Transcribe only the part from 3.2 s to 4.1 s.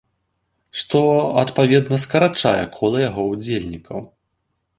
ўдзельнікаў.